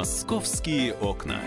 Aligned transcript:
Московские 0.00 0.94
окна. 0.94 1.42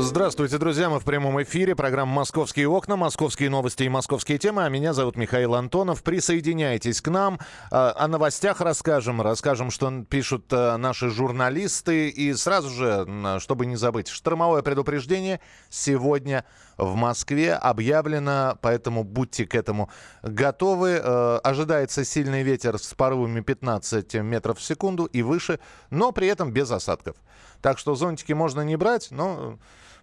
Здравствуйте, 0.00 0.58
друзья. 0.58 0.88
Мы 0.88 1.00
в 1.00 1.04
прямом 1.04 1.42
эфире. 1.42 1.74
Программа 1.74 2.12
«Московские 2.12 2.68
окна», 2.68 2.94
«Московские 2.94 3.50
новости» 3.50 3.82
и 3.82 3.88
«Московские 3.88 4.38
темы». 4.38 4.64
А 4.64 4.68
меня 4.68 4.92
зовут 4.92 5.16
Михаил 5.16 5.56
Антонов. 5.56 6.04
Присоединяйтесь 6.04 7.00
к 7.00 7.08
нам. 7.08 7.40
А, 7.72 7.92
о 7.96 8.06
новостях 8.06 8.60
расскажем. 8.60 9.20
Расскажем, 9.20 9.72
что 9.72 10.04
пишут 10.08 10.52
э, 10.52 10.76
наши 10.76 11.10
журналисты. 11.10 12.10
И 12.10 12.32
сразу 12.34 12.70
же, 12.70 13.40
чтобы 13.40 13.66
не 13.66 13.74
забыть, 13.74 14.06
штормовое 14.06 14.62
предупреждение 14.62 15.40
сегодня 15.68 16.44
в 16.76 16.94
Москве 16.94 17.54
объявлено, 17.54 18.56
поэтому 18.62 19.02
будьте 19.02 19.46
к 19.46 19.56
этому 19.56 19.90
готовы. 20.22 21.00
Э, 21.02 21.40
ожидается 21.42 22.04
сильный 22.04 22.44
ветер 22.44 22.78
с 22.78 22.94
порывами 22.94 23.40
15 23.40 24.14
метров 24.14 24.58
в 24.58 24.62
секунду 24.62 25.06
и 25.06 25.22
выше, 25.22 25.58
но 25.90 26.12
при 26.12 26.28
этом 26.28 26.52
без 26.52 26.70
осадков. 26.70 27.16
Так 27.60 27.80
что 27.80 27.96
зонтики 27.96 28.32
можно 28.32 28.60
не 28.60 28.76
брать, 28.76 29.08
но 29.10 29.58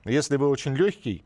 если 0.05 0.37
вы 0.37 0.47
очень 0.47 0.75
легкий, 0.75 1.25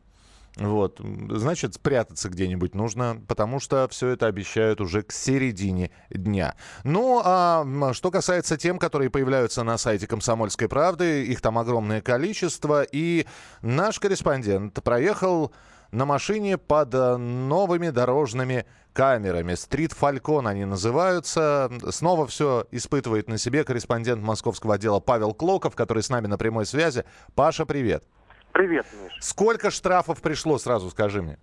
вот, 0.56 1.00
значит, 1.28 1.74
спрятаться 1.74 2.28
где-нибудь 2.28 2.74
нужно, 2.74 3.22
потому 3.28 3.60
что 3.60 3.86
все 3.88 4.08
это 4.08 4.26
обещают 4.26 4.80
уже 4.80 5.02
к 5.02 5.12
середине 5.12 5.90
дня. 6.10 6.56
Ну, 6.82 7.22
а 7.24 7.64
что 7.92 8.10
касается 8.10 8.56
тем, 8.56 8.78
которые 8.78 9.10
появляются 9.10 9.62
на 9.62 9.78
сайте 9.78 10.06
«Комсомольской 10.08 10.68
правды», 10.68 11.24
их 11.24 11.40
там 11.40 11.56
огромное 11.56 12.00
количество, 12.00 12.82
и 12.82 13.26
наш 13.62 14.00
корреспондент 14.00 14.82
проехал 14.82 15.52
на 15.92 16.04
машине 16.04 16.56
под 16.56 16.94
э, 16.94 17.16
новыми 17.16 17.90
дорожными 17.90 18.64
камерами. 18.92 19.54
Стрит 19.54 19.92
Фалькон 19.92 20.46
они 20.46 20.64
называются. 20.64 21.70
Снова 21.90 22.26
все 22.28 22.66
испытывает 22.70 23.28
на 23.28 23.38
себе 23.38 23.64
корреспондент 23.64 24.22
московского 24.22 24.74
отдела 24.74 25.00
Павел 25.00 25.34
Клоков, 25.34 25.74
который 25.74 26.02
с 26.02 26.08
нами 26.08 26.28
на 26.28 26.38
прямой 26.38 26.66
связи. 26.66 27.04
Паша, 27.34 27.66
привет. 27.66 28.04
Привет, 28.04 28.19
Миш. 28.54 29.16
Сколько 29.20 29.70
штрафов 29.70 30.20
пришло, 30.20 30.58
сразу 30.58 30.90
скажи 30.90 31.22
мне? 31.22 31.38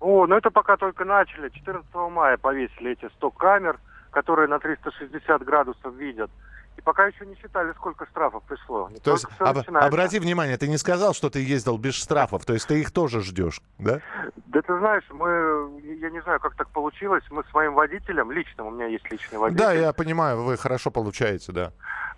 О, 0.00 0.26
ну 0.26 0.36
это 0.36 0.50
пока 0.50 0.76
только 0.76 1.04
начали. 1.04 1.48
14 1.48 1.88
мая 2.10 2.36
повесили 2.36 2.92
эти 2.92 3.08
100 3.16 3.30
камер, 3.30 3.78
которые 4.10 4.48
на 4.48 4.58
360 4.58 5.42
градусов 5.44 5.94
видят. 5.94 6.30
И 6.76 6.82
пока 6.82 7.06
еще 7.06 7.24
не 7.24 7.34
считали, 7.36 7.72
сколько 7.72 8.04
штрафов 8.06 8.42
пришло. 8.44 8.90
То 9.02 9.12
есть, 9.12 9.26
об, 9.38 9.58
обрати 9.74 10.18
внимание, 10.18 10.58
ты 10.58 10.68
не 10.68 10.76
сказал, 10.76 11.14
что 11.14 11.30
ты 11.30 11.42
ездил 11.42 11.78
без 11.78 11.94
штрафов, 11.94 12.44
то 12.44 12.52
есть 12.52 12.68
ты 12.68 12.80
их 12.80 12.90
тоже 12.90 13.22
ждешь, 13.22 13.62
да? 13.78 14.00
Да 14.48 14.60
ты 14.60 14.78
знаешь, 14.78 15.04
мы, 15.10 15.80
я 16.00 16.10
не 16.10 16.20
знаю, 16.20 16.38
как 16.38 16.54
так 16.54 16.68
получилось, 16.68 17.24
мы 17.30 17.44
с 17.50 17.54
моим 17.54 17.72
водителем, 17.72 18.30
лично, 18.30 18.64
у 18.64 18.70
меня 18.70 18.86
есть 18.86 19.10
личный 19.10 19.38
водитель. 19.38 19.64
Да, 19.64 19.72
я 19.72 19.92
понимаю, 19.94 20.42
вы 20.42 20.58
хорошо 20.58 20.90
получаете, 20.90 21.52
да. 21.52 21.72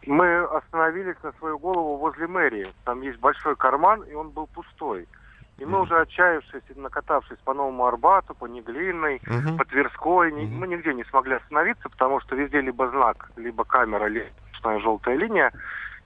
Мы 0.09 0.39
остановились 0.45 1.23
на 1.23 1.33
свою 1.33 1.59
голову 1.59 1.99
возле 1.99 2.27
мэрии. 2.27 2.73
Там 2.85 3.03
есть 3.03 3.19
большой 3.19 3.57
карман, 3.57 4.03
и 4.05 4.15
он 4.15 4.31
был 4.31 4.47
пустой. 4.47 5.07
И 5.59 5.67
мы 5.67 5.83
уже 5.83 6.01
отчаявшись 6.01 6.63
накатавшись 6.77 7.37
по 7.45 7.53
Новому 7.53 7.85
Арбату, 7.85 8.35
по 8.35 8.47
Неглинной, 8.47 9.17
uh 9.17 9.57
по 9.59 9.67
Тверской, 9.67 10.31
uh 10.31 10.49
мы 10.49 10.67
нигде 10.67 10.95
не 10.95 11.05
смогли 11.05 11.35
остановиться, 11.35 11.91
потому 11.91 12.21
что 12.21 12.37
везде 12.37 12.63
либо 12.63 12.89
знак, 12.89 13.31
либо 13.37 13.65
камера, 13.65 14.07
либо 14.07 14.81
желтая 14.81 15.17
линия. 15.17 15.53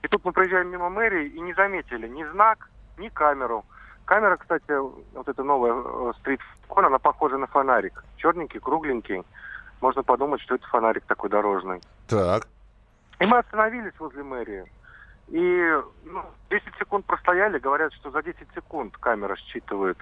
И 0.01 0.07
тут 0.09 0.25
мы 0.25 0.33
проезжаем 0.33 0.67
мимо 0.67 0.89
мэрии 0.89 1.29
и 1.29 1.39
не 1.39 1.53
заметили 1.53 2.09
ни 2.09 2.25
знак, 2.25 2.69
ни 2.97 3.07
камеру. 3.07 3.63
Камера, 4.03 4.35
кстати, 4.35 4.71
вот 5.15 5.29
эта 5.29 5.43
новая 5.43 6.11
стрит 6.19 6.41
э, 6.41 6.73
она 6.75 6.99
похожа 6.99 7.37
на 7.37 7.47
фонарик. 7.47 8.03
Черненький, 8.17 8.59
кругленький. 8.59 9.23
Можно 9.79 10.03
подумать, 10.03 10.41
что 10.41 10.55
это 10.55 10.67
фонарик 10.67 11.05
такой 11.05 11.29
дорожный. 11.29 11.79
Так. 12.09 12.47
И 13.23 13.25
мы 13.25 13.37
остановились 13.37 13.93
возле 13.99 14.21
мэрии. 14.21 14.65
И 15.29 15.81
ну, 16.03 16.25
10 16.49 16.63
секунд 16.77 17.05
простояли, 17.05 17.57
говорят, 17.57 17.93
что 17.93 18.11
за 18.11 18.21
10 18.21 18.37
секунд 18.53 18.97
камера 18.97 19.37
считывает 19.37 19.97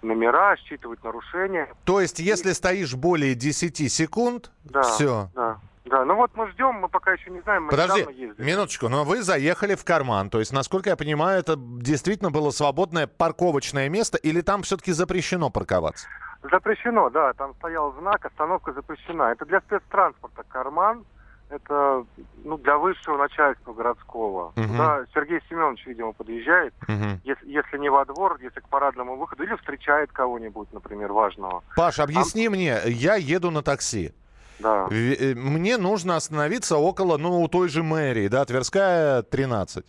номера, 0.00 0.56
считывает 0.56 1.04
нарушения. 1.04 1.68
То 1.84 2.00
есть, 2.00 2.18
если 2.18 2.52
и... 2.52 2.54
стоишь 2.54 2.94
более 2.94 3.34
10 3.34 3.92
секунд, 3.92 4.50
да, 4.64 4.82
все. 4.82 5.28
Да. 5.34 5.58
Да, 5.84 6.04
ну 6.04 6.16
вот 6.16 6.32
мы 6.34 6.48
ждем, 6.48 6.76
мы 6.76 6.88
пока 6.88 7.12
еще 7.12 7.30
не 7.30 7.40
знаем, 7.42 7.64
мы 7.64 7.70
Подожди, 7.70 8.04
минуточку, 8.38 8.88
но 8.88 9.04
вы 9.04 9.22
заехали 9.22 9.76
в 9.76 9.84
карман, 9.84 10.30
то 10.30 10.40
есть, 10.40 10.52
насколько 10.52 10.90
я 10.90 10.96
понимаю, 10.96 11.38
это 11.38 11.54
действительно 11.56 12.32
было 12.32 12.50
свободное 12.50 13.06
парковочное 13.06 13.88
место, 13.88 14.18
или 14.18 14.40
там 14.40 14.62
все-таки 14.62 14.90
запрещено 14.90 15.48
парковаться? 15.48 16.08
Запрещено, 16.50 17.08
да, 17.10 17.34
там 17.34 17.54
стоял 17.56 17.92
знак, 18.00 18.24
остановка 18.24 18.72
запрещена. 18.72 19.30
Это 19.30 19.44
для 19.44 19.60
спецтранспорта 19.60 20.42
карман, 20.48 21.04
это 21.48 22.04
ну, 22.44 22.58
для 22.58 22.76
высшего 22.76 23.16
начальства 23.16 23.72
городского. 23.72 24.52
Uh-huh. 24.56 24.66
Туда 24.66 25.04
Сергей 25.14 25.40
Семенович, 25.48 25.86
видимо, 25.86 26.12
подъезжает, 26.12 26.74
uh-huh. 26.88 27.18
если, 27.24 27.48
если 27.48 27.78
не 27.78 27.88
во 27.88 28.04
двор, 28.04 28.38
если 28.40 28.60
к 28.60 28.68
парадному 28.68 29.16
выходу, 29.16 29.44
или 29.44 29.54
встречает 29.56 30.12
кого-нибудь, 30.12 30.72
например, 30.72 31.12
важного. 31.12 31.62
Паш, 31.76 31.98
объясни 32.00 32.46
а... 32.46 32.50
мне, 32.50 32.80
я 32.86 33.16
еду 33.16 33.50
на 33.50 33.62
такси. 33.62 34.12
Да. 34.58 34.88
Э, 34.90 35.34
мне 35.34 35.76
нужно 35.76 36.16
остановиться 36.16 36.76
около, 36.76 37.16
ну, 37.18 37.42
у 37.42 37.48
той 37.48 37.68
же 37.68 37.82
мэрии, 37.82 38.28
да, 38.28 38.44
Тверская, 38.44 39.22
13. 39.22 39.84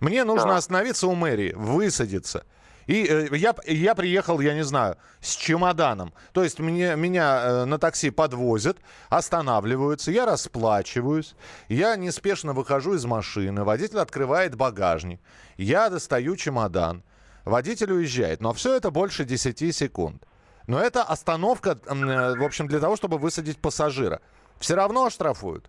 Мне 0.00 0.24
нужно 0.24 0.48
да. 0.48 0.56
остановиться 0.56 1.06
у 1.06 1.14
мэрии, 1.14 1.52
высадиться. 1.54 2.44
И 2.86 3.04
э, 3.04 3.28
я, 3.36 3.54
я 3.64 3.94
приехал, 3.94 4.40
я 4.40 4.54
не 4.54 4.62
знаю, 4.62 4.96
с 5.20 5.34
чемоданом. 5.34 6.12
То 6.32 6.42
есть 6.42 6.60
мне, 6.60 6.96
меня 6.96 7.42
э, 7.42 7.64
на 7.64 7.78
такси 7.78 8.10
подвозят, 8.10 8.78
останавливаются, 9.08 10.10
я 10.10 10.26
расплачиваюсь, 10.26 11.34
я 11.68 11.96
неспешно 11.96 12.52
выхожу 12.52 12.94
из 12.94 13.04
машины, 13.04 13.64
водитель 13.64 13.98
открывает 13.98 14.56
багажник, 14.56 15.20
я 15.56 15.88
достаю 15.90 16.36
чемодан, 16.36 17.02
водитель 17.44 17.92
уезжает. 17.92 18.40
Но 18.40 18.52
все 18.52 18.74
это 18.76 18.90
больше 18.90 19.24
10 19.24 19.74
секунд. 19.74 20.24
Но 20.66 20.80
это 20.80 21.02
остановка, 21.02 21.78
э, 21.86 22.34
в 22.36 22.42
общем, 22.44 22.68
для 22.68 22.80
того, 22.80 22.96
чтобы 22.96 23.18
высадить 23.18 23.60
пассажира. 23.60 24.20
Все 24.58 24.76
равно 24.76 25.06
оштрафуют? 25.06 25.68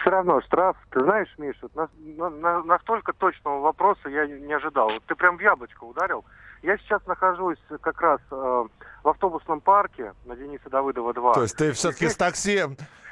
Все 0.00 0.10
равно 0.10 0.40
штраф. 0.42 0.76
Ты 0.90 1.02
знаешь, 1.02 1.28
Миша, 1.38 1.68
на, 1.74 1.88
на, 2.30 2.62
настолько 2.62 3.12
точного 3.12 3.60
вопроса 3.60 4.08
я 4.08 4.26
не 4.26 4.52
ожидал. 4.52 4.90
Вот 4.90 5.02
ты 5.06 5.14
прям 5.14 5.36
в 5.38 5.40
яблочко 5.40 5.84
ударил. 5.84 6.24
Я 6.62 6.76
сейчас 6.78 7.04
нахожусь 7.06 7.58
как 7.80 8.00
раз 8.00 8.20
э, 8.30 8.64
в 9.04 9.08
автобусном 9.08 9.60
парке 9.60 10.12
на 10.24 10.36
Дениса 10.36 10.68
Давыдова 10.70 11.14
2. 11.14 11.34
То 11.34 11.42
есть 11.42 11.56
ты 11.56 11.72
все-таки 11.72 12.06
здесь... 12.06 12.14
с 12.14 12.16
такси... 12.16 12.64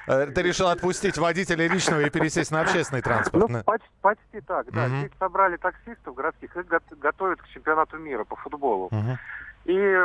Э, 0.08 0.26
ты 0.26 0.42
решил 0.42 0.68
отпустить 0.68 1.18
водителя 1.18 1.66
личного 1.68 2.00
и 2.00 2.10
пересесть 2.10 2.50
на 2.50 2.60
общественный 2.60 3.02
транспорт? 3.02 3.48
Ну, 3.48 3.62
почти, 3.64 3.88
почти 4.00 4.40
так, 4.40 4.70
да. 4.72 4.86
Угу. 4.86 4.96
Здесь 4.96 5.12
собрали 5.18 5.56
таксистов 5.56 6.14
городских, 6.14 6.56
их 6.56 6.66
готовят 6.98 7.42
к 7.42 7.48
чемпионату 7.48 7.98
мира 7.98 8.24
по 8.24 8.36
футболу. 8.36 8.86
Угу. 8.86 9.18
И 9.66 9.96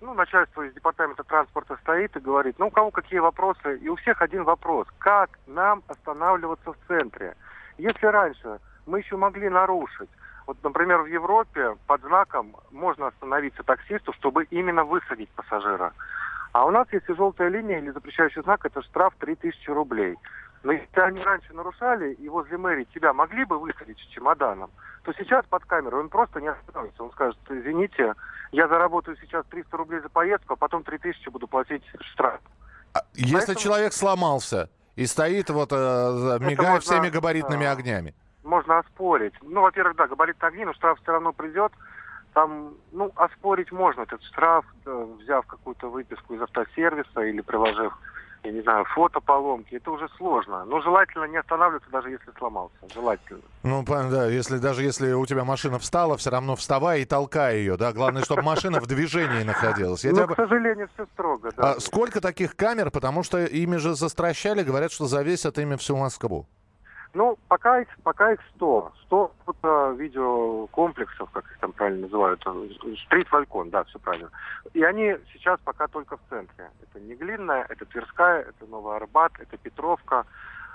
ну, 0.00 0.14
начальство 0.14 0.62
из 0.62 0.72
департамента 0.72 1.24
транспорта 1.24 1.76
стоит 1.82 2.16
и 2.16 2.20
говорит, 2.20 2.58
ну 2.58 2.68
у 2.68 2.70
кого 2.70 2.90
какие 2.90 3.18
вопросы, 3.20 3.76
и 3.76 3.88
у 3.88 3.96
всех 3.96 4.22
один 4.22 4.44
вопрос, 4.44 4.88
как 4.98 5.38
нам 5.46 5.82
останавливаться 5.88 6.72
в 6.72 6.76
центре? 6.88 7.36
Если 7.76 8.06
раньше 8.06 8.60
мы 8.86 9.00
еще 9.00 9.16
могли 9.16 9.50
нарушить, 9.50 10.08
вот, 10.50 10.56
например, 10.64 11.02
в 11.02 11.06
Европе 11.06 11.76
под 11.86 12.00
знаком 12.02 12.56
можно 12.72 13.06
остановиться 13.06 13.62
таксисту, 13.62 14.12
чтобы 14.14 14.42
именно 14.50 14.82
высадить 14.82 15.28
пассажира. 15.28 15.92
А 16.50 16.66
у 16.66 16.72
нас, 16.72 16.88
если 16.90 17.14
желтая 17.14 17.50
линия 17.50 17.78
или 17.78 17.92
запрещающий 17.92 18.42
знак, 18.42 18.66
это 18.66 18.82
штраф 18.82 19.14
3000 19.20 19.70
рублей. 19.70 20.16
Но 20.64 20.72
если 20.72 21.00
они 21.02 21.22
раньше 21.22 21.54
нарушали 21.54 22.14
и 22.14 22.28
возле 22.28 22.58
мэрии 22.58 22.88
тебя 22.92 23.12
могли 23.12 23.44
бы 23.44 23.60
высадить 23.60 23.96
с 24.00 24.12
чемоданом, 24.12 24.72
то 25.04 25.12
сейчас 25.12 25.46
под 25.46 25.64
камеру 25.66 26.00
он 26.00 26.08
просто 26.08 26.40
не 26.40 26.48
остановится. 26.48 27.04
Он 27.04 27.12
скажет, 27.12 27.38
извините, 27.48 28.14
я 28.50 28.66
заработаю 28.66 29.16
сейчас 29.20 29.46
300 29.50 29.76
рублей 29.76 30.00
за 30.00 30.08
поездку, 30.08 30.54
а 30.54 30.56
потом 30.56 30.82
3000 30.82 31.28
буду 31.28 31.46
платить 31.46 31.84
штраф. 32.00 32.40
А 32.92 33.02
если 33.14 33.36
Поэтому... 33.36 33.58
человек 33.60 33.92
сломался 33.92 34.68
и 34.96 35.06
стоит 35.06 35.48
вот, 35.48 35.68
э, 35.70 36.38
мигая 36.40 36.72
можно, 36.72 36.80
всеми 36.80 37.08
габаритными 37.08 37.62
э, 37.62 37.70
огнями? 37.70 38.14
Можно 38.42 38.78
оспорить. 38.78 39.34
Ну, 39.42 39.60
во-первых, 39.62 39.96
да, 39.96 40.06
габаритные 40.06 40.48
огни, 40.48 40.64
но 40.64 40.72
штраф 40.72 40.98
все 41.00 41.12
равно 41.12 41.32
придет. 41.32 41.72
Там, 42.32 42.74
ну, 42.92 43.10
оспорить 43.16 43.72
можно 43.72 44.02
этот 44.02 44.22
штраф, 44.22 44.64
э, 44.86 45.06
взяв 45.20 45.46
какую-то 45.46 45.90
выписку 45.90 46.34
из 46.34 46.42
автосервиса 46.42 47.20
или 47.22 47.40
приложив 47.40 47.92
я 48.42 48.52
не 48.52 48.62
знаю, 48.62 48.84
фото 48.86 49.20
поломки, 49.20 49.74
это 49.74 49.90
уже 49.90 50.08
сложно. 50.16 50.64
Но 50.64 50.80
желательно 50.80 51.24
не 51.24 51.36
останавливаться, 51.36 51.90
даже 51.90 52.10
если 52.10 52.30
сломался. 52.38 52.74
Желательно. 52.92 53.42
Ну, 53.62 53.84
да, 53.84 54.26
если, 54.26 54.58
даже 54.58 54.82
если 54.82 55.12
у 55.12 55.26
тебя 55.26 55.44
машина 55.44 55.78
встала, 55.78 56.16
все 56.16 56.30
равно 56.30 56.56
вставай 56.56 57.02
и 57.02 57.04
толкай 57.04 57.58
ее, 57.58 57.76
да? 57.76 57.92
Главное, 57.92 58.22
чтобы 58.22 58.42
машина 58.42 58.80
в 58.80 58.86
движении 58.86 59.42
находилась. 59.42 60.04
Я 60.04 60.12
ну, 60.12 60.24
тебя... 60.24 60.26
к 60.28 60.36
сожалению, 60.36 60.88
все 60.94 61.06
строго, 61.12 61.50
да. 61.56 61.72
А 61.72 61.80
сколько 61.80 62.20
таких 62.20 62.56
камер? 62.56 62.90
Потому 62.90 63.22
что 63.22 63.44
ими 63.44 63.76
же 63.76 63.94
застращали, 63.94 64.62
говорят, 64.62 64.90
что 64.90 65.06
завесят 65.06 65.58
ими 65.58 65.76
всю 65.76 65.96
Москву. 65.96 66.46
Ну, 67.12 67.36
пока 67.48 67.80
их, 67.80 67.88
пока 68.04 68.32
их 68.32 68.40
100. 68.56 68.92
100 69.06 69.32
фото 69.44 69.94
видеокомплексов, 69.98 71.28
как 71.30 71.44
их 71.44 71.58
там 71.58 71.72
правильно 71.72 72.02
называют. 72.02 72.44
Стрит 73.06 73.26
Фалькон, 73.28 73.70
да, 73.70 73.82
все 73.84 73.98
правильно. 73.98 74.30
И 74.74 74.82
они 74.82 75.16
сейчас 75.32 75.58
пока 75.64 75.88
только 75.88 76.16
в 76.16 76.20
центре. 76.28 76.70
Это 76.82 77.00
Неглинная, 77.00 77.66
это 77.68 77.84
Тверская, 77.86 78.42
это 78.42 78.66
Новый 78.66 78.96
Арбат, 78.96 79.32
это 79.40 79.56
Петровка. 79.56 80.24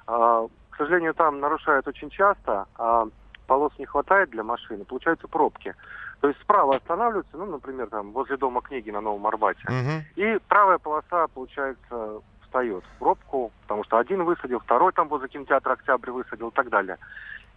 А, 0.08 0.46
к 0.72 0.78
сожалению, 0.78 1.14
там 1.14 1.40
нарушают 1.40 1.88
очень 1.88 2.10
часто, 2.10 2.66
а 2.78 3.08
полос 3.48 3.72
не 3.80 3.86
хватает 3.86 4.30
для 4.32 4.44
машины, 4.44 4.84
получаются 4.84 5.28
пробки. 5.28 5.74
То 6.20 6.28
есть 6.28 6.42
справа 6.42 6.78
останавливаются, 6.78 7.38
ну, 7.38 7.46
например, 7.46 7.88
там 7.88 8.12
возле 8.12 8.36
дома 8.38 8.62
книги 8.62 8.90
на 8.92 9.02
Новом 9.02 9.26
Арбате, 9.28 9.62
Мгм. 9.70 10.04
и 10.16 10.40
правая 10.48 10.80
полоса, 10.80 11.28
получается, 11.28 12.22
встает 12.56 12.84
в 12.84 13.00
пробку, 13.00 13.52
потому 13.64 13.84
что 13.84 13.98
один 13.98 14.24
высадил, 14.24 14.60
второй 14.60 14.94
там 14.94 15.10
возле 15.10 15.28
кинотеатра 15.28 15.74
Октябрь 15.74 16.12
высадил 16.12 16.50
и 16.50 16.54
так 16.54 16.70
далее. 16.70 16.98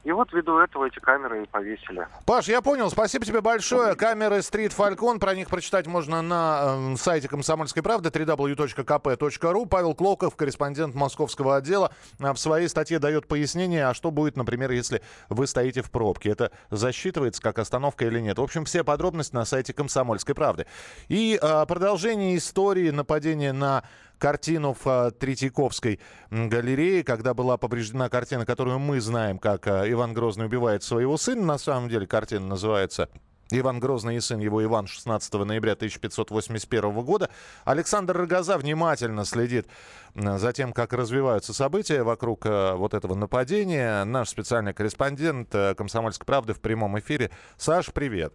И 0.05 0.13
вот 0.13 0.33
ввиду 0.33 0.57
этого 0.59 0.87
эти 0.87 1.01
камеры 1.01 1.43
и 1.43 1.47
повесили. 1.47 2.07
Паш, 2.25 2.47
я 2.47 2.63
понял. 2.63 2.89
Спасибо 2.89 3.25
тебе 3.25 3.41
большое. 3.41 3.97
Камеры 3.97 4.39
Street 4.39 4.75
Falcon. 4.75 5.19
Про 5.19 5.35
них 5.35 5.49
прочитать 5.49 5.87
можно 5.89 6.23
на 6.23 6.93
э, 6.93 6.97
сайте 6.97 7.29
Комсомольской 7.29 7.83
правды 7.83 8.09
www.kp.ru. 8.09 9.67
Павел 9.67 9.95
Клоков, 9.95 10.37
корреспондент 10.37 10.95
московского 10.95 11.57
отдела, 11.57 11.93
э, 12.21 12.33
в 12.33 12.39
своей 12.39 12.69
статье 12.69 13.01
дает 13.01 13.27
пояснение, 13.27 13.87
а 13.87 13.93
что 13.93 14.13
будет, 14.13 14.37
например, 14.37 14.71
если 14.71 15.03
вы 15.29 15.49
стоите 15.49 15.83
в 15.83 15.91
пробке. 15.91 16.31
Это 16.31 16.53
засчитывается 16.71 17.43
как 17.43 17.59
остановка 17.59 18.07
или 18.07 18.21
нет. 18.21 18.39
В 18.39 18.43
общем, 18.43 18.67
все 18.67 18.85
подробности 18.85 19.35
на 19.35 19.45
сайте 19.45 19.75
Комсомольской 19.75 20.35
правды. 20.35 20.67
И 21.09 21.39
э, 21.43 21.67
продолжение 21.67 22.37
истории 22.37 22.91
нападения 22.91 23.53
на 23.53 23.83
картину 24.19 24.75
в 24.75 24.87
э, 24.87 25.11
Третьяковской 25.13 26.01
галерее, 26.31 27.05
когда 27.05 27.35
была 27.35 27.57
повреждена 27.57 28.09
картина, 28.09 28.45
которую 28.45 28.79
мы 28.79 29.01
знаем, 29.01 29.39
как 29.39 29.67
э, 29.67 29.91
Иван 29.91 30.13
Грозный 30.13 30.47
убивает 30.47 30.83
своего 30.83 31.17
сына. 31.17 31.45
На 31.45 31.59
самом 31.59 31.89
деле 31.89 32.07
картина 32.07 32.47
называется 32.47 33.09
Иван 33.51 33.81
Грозный 33.81 34.17
и 34.17 34.21
сын 34.21 34.41
его 34.41 34.63
Иван 34.63 34.87
16 34.87 35.33
ноября 35.35 35.73
1581 35.73 37.01
года. 37.01 37.31
Александр 37.65 38.17
Рогоза 38.17 38.59
внимательно 38.59 39.25
следит 39.25 39.67
за 40.15 40.53
тем, 40.53 40.73
как 40.73 40.93
развиваются 40.93 41.55
события 41.55 42.03
вокруг 42.03 42.45
э, 42.45 42.75
вот 42.75 42.95
этого 42.95 43.15
нападения. 43.15 44.05
Наш 44.05 44.29
специальный 44.29 44.75
корреспондент 44.75 45.55
«Комсомольской 45.77 46.27
правды» 46.27 46.53
в 46.55 46.61
прямом 46.61 46.99
эфире. 46.99 47.31
Саш, 47.57 47.93
привет. 47.93 48.35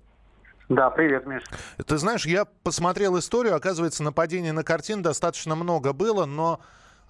Да, 0.69 0.89
привет, 0.89 1.25
Миш. 1.25 1.43
Ты 1.85 1.97
знаешь, 1.97 2.25
я 2.25 2.45
посмотрел 2.45 3.17
историю, 3.19 3.55
оказывается, 3.55 4.03
нападений 4.03 4.51
на 4.51 4.63
картин 4.63 5.01
достаточно 5.01 5.55
много 5.55 5.93
было, 5.93 6.25
но 6.25 6.61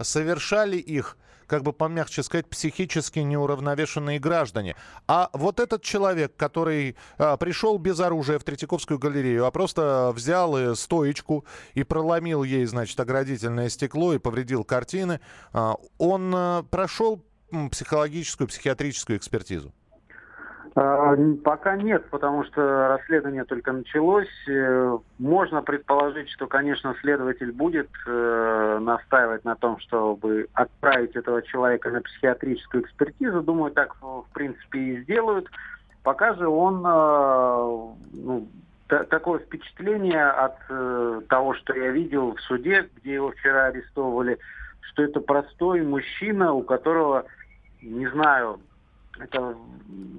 совершали 0.02 0.78
их, 0.78 1.18
как 1.46 1.62
бы 1.62 1.72
помягче 1.72 2.24
сказать, 2.24 2.50
психически 2.50 3.20
неуравновешенные 3.20 4.20
граждане. 4.20 4.76
А 5.08 5.30
вот 5.34 5.60
этот 5.60 5.84
человек, 5.84 6.36
который 6.36 6.98
а, 7.18 7.38
пришел 7.38 7.78
без 7.78 8.00
оружия 8.00 8.40
в 8.40 8.44
Третьяковскую 8.44 8.98
галерею, 8.98 9.46
а 9.46 9.52
просто 9.52 10.12
взял 10.16 10.76
стоечку 10.76 11.46
и 11.76 11.84
проломил 11.84 12.44
ей, 12.44 12.66
значит, 12.66 13.00
оградительное 13.00 13.70
стекло 13.70 14.14
и 14.14 14.18
повредил 14.18 14.64
картины, 14.64 15.20
а, 15.52 15.76
он 16.00 16.34
а, 16.36 16.64
прошел 16.64 17.24
психологическую, 17.70 18.48
психиатрическую 18.48 19.18
экспертизу. 19.18 19.74
А, 20.76 21.16
Пока 21.44 21.76
нет, 21.76 22.10
потому 22.10 22.44
что 22.46 22.88
расследование 22.88 23.44
только 23.44 23.72
началось. 23.72 24.28
Э, 24.48 24.98
Можно 25.20 25.62
предположить, 25.62 26.30
что, 26.32 26.48
конечно, 26.48 26.96
следователь 27.02 27.52
будет 27.52 27.90
э, 28.08 28.80
настаивать 28.82 29.46
на 29.46 29.56
том, 29.56 29.78
чтобы 29.80 30.48
отправить 30.54 31.16
этого 31.16 31.44
человека 31.44 31.92
на 31.92 32.02
психиатрическую 32.02 32.84
экспертизу. 32.84 33.44
Думаю, 33.44 33.72
так, 33.72 33.96
в 34.02 34.26
принципе, 34.34 34.80
и 34.80 35.02
сделают. 35.04 35.48
Пока 36.02 36.34
же 36.34 36.48
он, 36.48 36.84
э, 36.84 37.94
ну, 38.14 38.48
та- 38.88 39.04
такое 39.04 39.40
впечатление 39.40 40.26
от 40.26 41.28
того, 41.28 41.54
что 41.54 41.76
я 41.76 41.90
видел 41.92 42.34
в 42.36 42.42
суде, 42.42 42.90
где 42.98 43.14
его 43.14 43.30
вчера 43.32 43.66
арестовывали, 43.66 44.40
что 44.82 45.04
это 45.04 45.20
простой 45.20 45.84
мужчина, 45.84 46.54
у 46.54 46.64
которого, 46.64 47.26
не 47.84 48.08
знаю, 48.08 48.60
это 49.20 49.56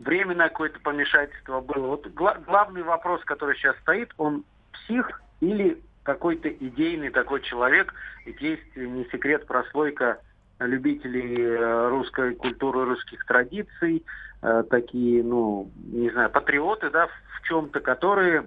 временное 0.05 0.49
какое-то 0.49 0.81
помешательство 0.81 1.61
было. 1.61 1.88
Вот 1.88 2.06
гла- 2.08 2.38
главный 2.46 2.82
вопрос, 2.82 3.23
который 3.25 3.56
сейчас 3.56 3.76
стоит, 3.79 4.12
он 4.17 4.44
псих 4.73 5.20
или 5.41 5.82
какой-то 6.02 6.49
идейный 6.49 7.11
такой 7.11 7.41
человек, 7.43 7.93
ведь 8.26 8.41
есть 8.41 8.76
не 8.76 9.05
секрет 9.06 9.46
прослойка 9.46 10.19
любителей 10.61 11.37
э, 11.41 11.88
русской 11.88 12.35
культуры, 12.35 12.85
русских 12.85 13.25
традиций, 13.26 14.05
э, 14.43 14.62
такие, 14.70 15.25
ну, 15.25 15.70
не 15.87 16.11
знаю, 16.11 16.31
патриоты, 16.31 16.91
да, 16.91 17.06
в 17.06 17.43
чем-то, 17.49 17.81
которые 17.81 18.46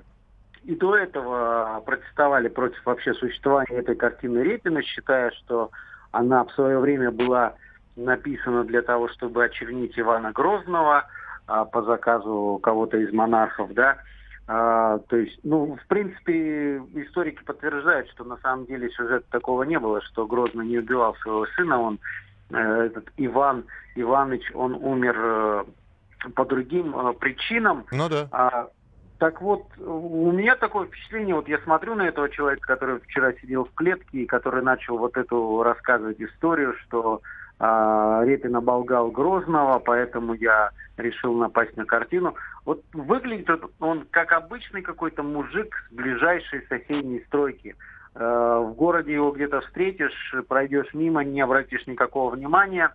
и 0.64 0.76
до 0.76 0.96
этого 0.96 1.82
протестовали 1.86 2.48
против 2.48 2.86
вообще 2.86 3.14
существования 3.14 3.78
этой 3.78 3.96
картины 3.96 4.40
Репина, 4.40 4.82
считая, 4.84 5.32
что 5.32 5.72
она 6.12 6.44
в 6.44 6.52
свое 6.52 6.80
время 6.80 7.12
была 7.12 7.56
написана 7.98 8.64
для 8.64 8.82
того, 8.82 9.10
чтобы 9.10 9.44
очернить 9.44 10.00
Ивана 10.00 10.32
Грозного 10.32 11.06
а, 11.48 11.66
по 11.66 11.82
заказу 11.84 12.60
кого-то 12.62 12.98
из 12.98 13.12
монархов, 13.12 13.74
да. 13.74 13.98
А, 14.48 15.00
то 15.10 15.18
есть, 15.18 15.40
ну, 15.44 15.76
в 15.76 15.88
принципе, 15.88 16.78
историки 16.78 17.44
подтверждают, 17.44 18.10
что 18.12 18.24
на 18.24 18.38
самом 18.38 18.66
деле 18.66 18.90
сюжета 18.92 19.26
такого 19.30 19.64
не 19.64 19.78
было, 19.78 20.02
что 20.02 20.26
Грозный 20.26 20.66
не 20.66 20.78
убивал 20.78 21.16
своего 21.18 21.46
сына, 21.48 21.82
он, 21.82 22.00
э, 22.52 22.58
этот 22.58 23.10
Иван 23.18 23.66
Иваныч, 23.96 24.52
он 24.54 24.76
умер 24.76 25.16
э, 25.18 25.64
по 26.36 26.46
другим 26.46 26.96
э, 26.98 27.14
причинам, 27.14 27.86
Ну 27.92 28.08
да. 28.08 28.28
а, 28.32 28.70
так 29.20 29.42
вот, 29.42 29.64
у 29.80 30.32
меня 30.32 30.56
такое 30.56 30.86
впечатление, 30.86 31.36
вот 31.36 31.50
я 31.50 31.58
смотрю 31.60 31.96
на 31.96 32.08
этого 32.08 32.30
человека, 32.30 32.68
который 32.68 33.00
вчера 33.00 33.34
сидел 33.34 33.66
в 33.66 33.74
клетке 33.74 34.20
и 34.20 34.26
который 34.28 34.62
начал 34.64 34.98
вот 34.98 35.18
эту 35.18 35.64
рассказывать 35.64 36.22
историю, 36.22 36.76
что 36.86 37.22
а, 37.60 38.24
Репин 38.26 38.56
оболгал 38.56 39.10
Грозного, 39.10 39.80
поэтому 39.80 40.34
я 40.34 40.72
решил 40.98 41.34
напасть 41.34 41.76
на 41.78 41.86
картину. 41.86 42.36
Вот 42.66 42.82
выглядит 42.94 43.50
он- 43.80 44.06
как 44.12 44.32
обычный 44.32 44.82
какой-то 44.82 45.24
мужик 45.24 45.88
с 45.90 45.94
ближайшей 45.94 46.66
соседней 46.68 47.24
стройки. 47.28 47.76
Э, 48.16 48.64
В 48.64 48.74
городе 48.74 49.14
его 49.14 49.32
где-то 49.32 49.62
встретишь, 49.62 50.36
пройдешь 50.48 50.94
мимо, 50.94 51.24
не 51.24 51.42
обратишь 51.42 51.86
никакого 51.88 52.36
внимания. 52.36 52.92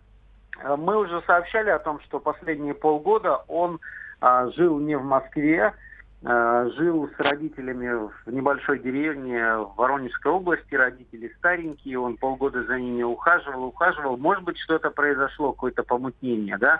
Э, 0.61 0.75
Мы 0.75 0.97
уже 0.97 1.21
сообщали 1.25 1.69
о 1.69 1.79
том, 1.79 1.99
что 2.01 2.19
последние 2.19 2.73
полгода 2.73 3.37
он 3.47 3.79
а, 4.21 4.49
жил 4.51 4.79
не 4.79 4.95
в 4.95 5.03
Москве, 5.03 5.73
жил 6.23 7.09
с 7.09 7.19
родителями 7.19 8.09
в 8.25 8.31
небольшой 8.31 8.79
деревне 8.79 9.57
в 9.57 9.75
Воронежской 9.75 10.31
области. 10.31 10.73
Родители 10.73 11.33
старенькие, 11.37 11.99
он 11.99 12.15
полгода 12.15 12.63
за 12.63 12.79
ними 12.79 13.03
ухаживал, 13.03 13.65
ухаживал. 13.65 14.15
Может 14.15 14.43
быть, 14.43 14.57
что-то 14.57 14.89
произошло, 14.89 15.51
какое-то 15.51 15.83
помутнение, 15.83 16.57
да? 16.57 16.79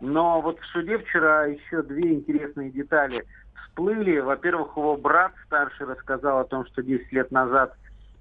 Но 0.00 0.40
вот 0.40 0.58
в 0.60 0.66
суде 0.66 0.98
вчера 0.98 1.44
еще 1.46 1.82
две 1.82 2.14
интересные 2.14 2.70
детали 2.70 3.26
всплыли. 3.78 4.18
Во-первых, 4.20 4.76
его 4.76 4.96
брат 4.96 5.32
старший 5.46 5.86
рассказал 5.86 6.38
о 6.38 6.44
том, 6.44 6.64
что 6.66 6.82
10 6.82 7.12
лет 7.12 7.30
назад 7.30 7.74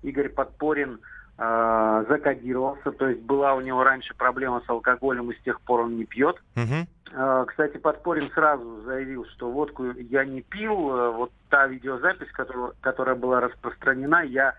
Игорь 0.03 0.29
Подпорин 0.29 0.99
э, 1.37 2.05
закодировался, 2.09 2.91
то 2.91 3.07
есть 3.07 3.21
была 3.21 3.53
у 3.53 3.61
него 3.61 3.83
раньше 3.83 4.13
проблема 4.15 4.61
с 4.65 4.69
алкоголем, 4.69 5.31
и 5.31 5.35
с 5.35 5.41
тех 5.43 5.61
пор 5.61 5.81
он 5.81 5.97
не 5.97 6.05
пьет. 6.05 6.37
Мгм. 6.55 6.87
Э, 7.11 7.45
Кстати, 7.47 7.77
Подпорин 7.77 8.31
сразу 8.31 8.81
заявил, 8.81 9.25
что 9.25 9.49
водку 9.51 9.85
я 9.91 10.25
не 10.25 10.41
пил. 10.41 10.95
Э, 10.95 11.11
Вот 11.11 11.31
та 11.49 11.67
видеозапись, 11.67 12.31
которая, 12.31 12.73
которая 12.81 13.15
была 13.15 13.39
распространена, 13.41 14.23
я 14.23 14.55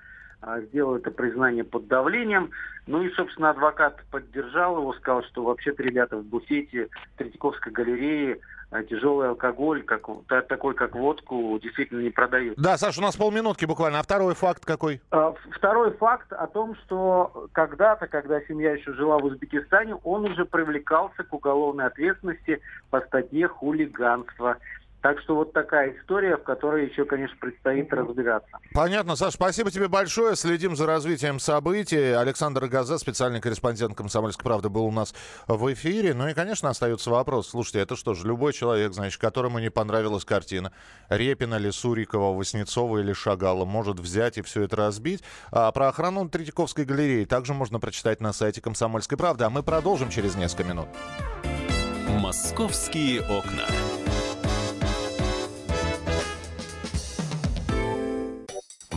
сделал 0.68 0.96
это 0.96 1.10
признание 1.10 1.64
под 1.64 1.88
давлением. 1.88 2.50
Ну 2.86 3.02
и, 3.02 3.10
собственно, 3.10 3.50
адвокат 3.50 4.02
поддержал 4.10 4.78
его, 4.78 4.92
сказал, 4.94 5.22
что 5.24 5.44
вообще-то 5.44 5.82
ребята 5.82 6.16
в 6.16 6.24
буфете 6.24 6.88
Третьяковской 7.16 7.70
галереи 7.70 8.40
э, 8.70 8.84
тяжелый 8.84 9.28
алкоголь, 9.28 9.82
как, 9.82 10.06
та- 10.26 10.42
такой 10.42 10.74
как 10.74 10.94
водку, 10.94 11.58
действительно 11.62 12.00
не 12.00 12.10
продают. 12.10 12.56
Да, 12.56 12.78
Саша, 12.78 13.00
у 13.00 13.02
нас 13.02 13.16
полминутки 13.16 13.66
буквально. 13.66 13.98
А 13.98 14.02
второй 14.02 14.34
факт 14.34 14.64
какой? 14.64 15.02
А, 15.10 15.34
Второй 15.52 15.90
факт 15.96 16.32
о 16.32 16.46
том, 16.46 16.76
что 16.84 17.48
когда-то, 17.52 18.06
когда 18.06 18.40
семья 18.42 18.72
еще 18.72 18.94
жила 18.94 19.18
в 19.18 19.24
Узбекистане, 19.24 19.96
он 20.04 20.24
уже 20.24 20.44
привлекался 20.46 21.24
к 21.24 21.32
уголовной 21.34 21.86
ответственности 21.86 22.60
по 22.90 23.00
статье 23.00 23.48
хулиганство. 23.48 24.56
Так 25.00 25.20
что 25.20 25.36
вот 25.36 25.52
такая 25.52 25.96
история, 25.96 26.36
в 26.36 26.42
которой 26.42 26.88
еще, 26.88 27.04
конечно, 27.04 27.36
предстоит 27.40 27.92
разбираться. 27.92 28.50
Понятно, 28.74 29.14
Саш, 29.14 29.34
спасибо 29.34 29.70
тебе 29.70 29.86
большое. 29.86 30.34
Следим 30.34 30.74
за 30.74 30.86
развитием 30.86 31.38
событий. 31.38 32.12
Александр 32.12 32.66
Газа, 32.66 32.98
специальный 32.98 33.40
корреспондент 33.40 33.96
«Комсомольской 33.96 34.42
правды», 34.42 34.68
был 34.68 34.86
у 34.86 34.90
нас 34.90 35.14
в 35.46 35.72
эфире. 35.72 36.14
Ну 36.14 36.26
и, 36.26 36.34
конечно, 36.34 36.68
остается 36.68 37.10
вопрос. 37.10 37.50
Слушайте, 37.50 37.78
это 37.78 37.94
что 37.94 38.14
же, 38.14 38.26
любой 38.26 38.52
человек, 38.52 38.92
значит, 38.92 39.20
которому 39.20 39.60
не 39.60 39.70
понравилась 39.70 40.24
картина, 40.24 40.72
Репина 41.08 41.58
ли, 41.58 41.70
Сурикова, 41.70 42.36
Васнецова 42.36 42.98
или 42.98 43.12
Шагала, 43.12 43.64
может 43.64 44.00
взять 44.00 44.36
и 44.38 44.42
все 44.42 44.62
это 44.62 44.74
разбить. 44.74 45.22
А 45.52 45.70
про 45.70 45.88
охрану 45.88 46.28
Третьяковской 46.28 46.84
галереи 46.84 47.24
также 47.24 47.54
можно 47.54 47.78
прочитать 47.78 48.20
на 48.20 48.32
сайте 48.32 48.60
«Комсомольской 48.60 49.16
правды». 49.16 49.44
А 49.44 49.50
мы 49.50 49.62
продолжим 49.62 50.10
через 50.10 50.34
несколько 50.34 50.64
минут. 50.64 50.88
«Московские 52.08 53.20
окна». 53.20 53.64